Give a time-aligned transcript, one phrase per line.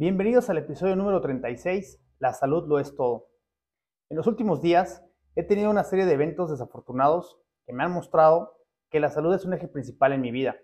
[0.00, 3.30] Bienvenidos al episodio número 36, La salud lo es todo.
[4.08, 5.04] En los últimos días
[5.34, 7.36] he tenido una serie de eventos desafortunados
[7.66, 10.56] que me han mostrado que la salud es un eje principal en mi vida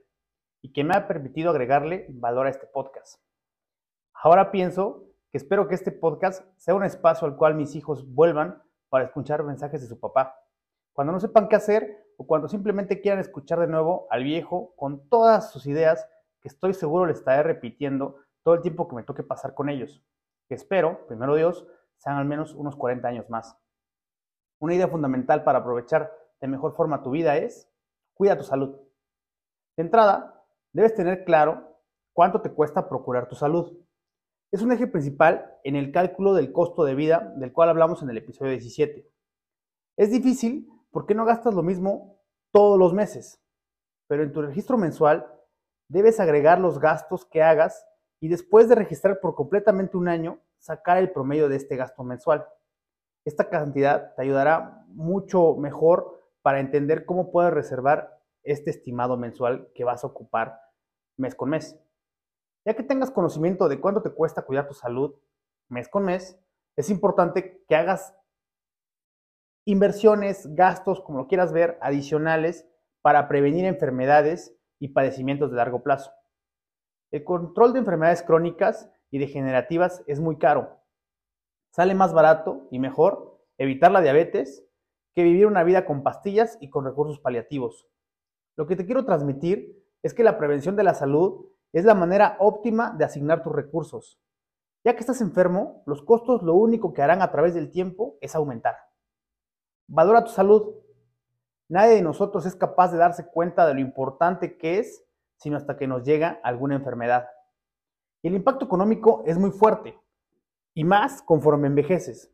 [0.62, 3.20] y que me ha permitido agregarle valor a este podcast.
[4.12, 5.02] Ahora pienso
[5.32, 9.42] que espero que este podcast sea un espacio al cual mis hijos vuelvan para escuchar
[9.42, 10.38] mensajes de su papá.
[10.92, 15.08] Cuando no sepan qué hacer o cuando simplemente quieran escuchar de nuevo al viejo con
[15.08, 16.08] todas sus ideas
[16.40, 20.04] que estoy seguro le estaré repitiendo todo el tiempo que me toque pasar con ellos.
[20.48, 23.58] Que espero, primero Dios, sean al menos unos 40 años más.
[24.60, 27.70] Una idea fundamental para aprovechar de mejor forma tu vida es
[28.12, 28.78] cuida tu salud.
[29.76, 31.80] De entrada, debes tener claro
[32.12, 33.76] cuánto te cuesta procurar tu salud.
[34.52, 38.10] Es un eje principal en el cálculo del costo de vida del cual hablamos en
[38.10, 39.10] el episodio 17.
[39.96, 42.20] Es difícil porque no gastas lo mismo
[42.52, 43.42] todos los meses,
[44.06, 45.26] pero en tu registro mensual
[45.88, 47.84] debes agregar los gastos que hagas
[48.24, 52.48] y después de registrar por completamente un año, sacar el promedio de este gasto mensual.
[53.26, 59.84] Esta cantidad te ayudará mucho mejor para entender cómo puedes reservar este estimado mensual que
[59.84, 60.58] vas a ocupar
[61.18, 61.78] mes con mes.
[62.64, 65.14] Ya que tengas conocimiento de cuánto te cuesta cuidar tu salud
[65.68, 66.40] mes con mes,
[66.76, 68.16] es importante que hagas
[69.66, 72.66] inversiones, gastos, como lo quieras ver, adicionales
[73.02, 76.10] para prevenir enfermedades y padecimientos de largo plazo.
[77.14, 80.80] El control de enfermedades crónicas y degenerativas es muy caro.
[81.70, 84.66] Sale más barato y mejor evitar la diabetes
[85.14, 87.86] que vivir una vida con pastillas y con recursos paliativos.
[88.56, 92.36] Lo que te quiero transmitir es que la prevención de la salud es la manera
[92.40, 94.20] óptima de asignar tus recursos.
[94.82, 98.34] Ya que estás enfermo, los costos lo único que harán a través del tiempo es
[98.34, 98.74] aumentar.
[99.86, 100.74] Valora tu salud.
[101.68, 105.04] Nadie de nosotros es capaz de darse cuenta de lo importante que es
[105.44, 107.28] sino hasta que nos llega alguna enfermedad.
[108.22, 110.00] El impacto económico es muy fuerte,
[110.72, 112.32] y más conforme envejeces.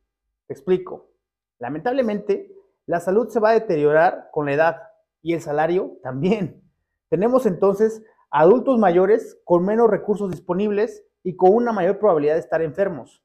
[0.48, 1.10] Explico.
[1.58, 2.54] Lamentablemente,
[2.86, 4.76] la salud se va a deteriorar con la edad
[5.22, 6.62] y el salario también.
[7.08, 12.62] Tenemos entonces adultos mayores con menos recursos disponibles y con una mayor probabilidad de estar
[12.62, 13.24] enfermos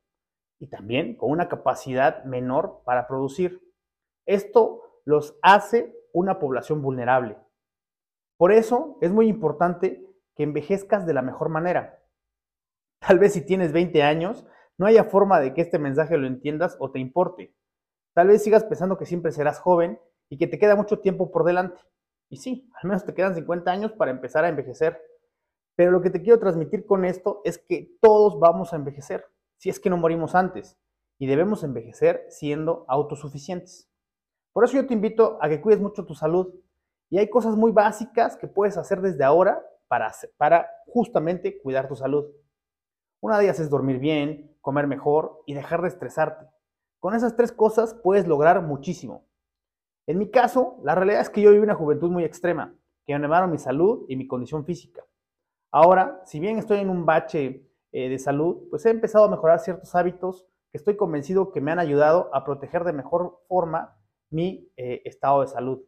[0.57, 3.61] y también con una capacidad menor para producir.
[4.25, 7.37] Esto los hace una población vulnerable.
[8.37, 12.03] Por eso es muy importante que envejezcas de la mejor manera.
[12.99, 14.45] Tal vez si tienes 20 años,
[14.77, 17.55] no haya forma de que este mensaje lo entiendas o te importe.
[18.13, 21.43] Tal vez sigas pensando que siempre serás joven y que te queda mucho tiempo por
[21.43, 21.79] delante.
[22.29, 24.99] Y sí, al menos te quedan 50 años para empezar a envejecer.
[25.75, 29.25] Pero lo que te quiero transmitir con esto es que todos vamos a envejecer,
[29.57, 30.77] si es que no morimos antes,
[31.19, 33.89] y debemos envejecer siendo autosuficientes.
[34.53, 36.53] Por eso yo te invito a que cuides mucho tu salud,
[37.09, 42.25] y hay cosas muy básicas que puedes hacer desde ahora para, justamente cuidar tu salud.
[43.21, 46.47] Una de ellas es dormir bien, comer mejor y dejar de estresarte.
[46.99, 49.25] Con esas tres cosas puedes lograr muchísimo.
[50.07, 53.51] En mi caso, la realidad es que yo viví una juventud muy extrema, que animaron
[53.51, 55.03] mi salud y mi condición física.
[55.71, 59.59] Ahora, si bien estoy en un bache eh, de salud, pues he empezado a mejorar
[59.59, 63.97] ciertos hábitos que estoy convencido que me han ayudado a proteger de mejor forma
[64.29, 65.83] mi eh, estado de salud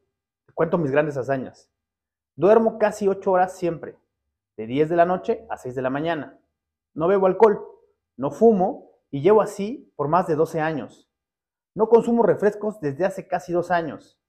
[0.57, 1.71] cuento mis grandes hazañas.
[2.35, 3.95] Duermo casi 8 horas siempre,
[4.57, 6.39] de 10 de la noche a 6 de la mañana.
[6.95, 7.63] No bebo alcohol,
[8.15, 11.11] no fumo y llevo así por más de 12 años.
[11.75, 14.19] No consumo refrescos desde hace casi dos años.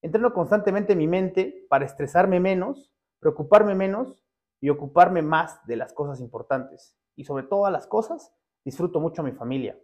[0.00, 4.20] Entreno constantemente mi mente para estresarme menos, preocuparme menos
[4.60, 6.98] y ocuparme más de las cosas importantes.
[7.14, 8.34] Y sobre todas las cosas,
[8.64, 9.78] disfruto mucho a mi familia.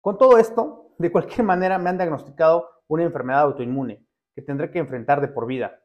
[0.00, 4.05] Con todo esto, de cualquier manera me han diagnosticado una enfermedad autoinmune
[4.36, 5.82] que tendré que enfrentar de por vida.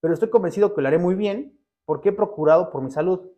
[0.00, 3.30] Pero estoy convencido que lo haré muy bien porque he procurado por mi salud.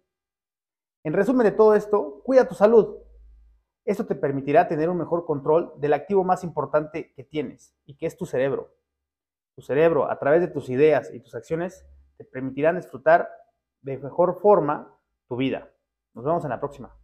[1.05, 2.97] En resumen de todo esto, cuida tu salud.
[3.85, 8.07] Esto te permitirá tener un mejor control del activo más importante que tienes y que
[8.07, 8.75] es tu cerebro.
[9.55, 11.87] Tu cerebro, a través de tus ideas y tus acciones,
[12.17, 13.29] te permitirán disfrutar
[13.83, 14.99] de mejor forma
[15.29, 15.71] tu vida.
[16.15, 16.97] Nos vemos en la próxima.